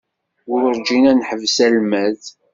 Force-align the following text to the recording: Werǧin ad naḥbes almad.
Werǧin 0.49 1.03
ad 1.11 1.15
naḥbes 1.17 1.57
almad. 1.65 2.21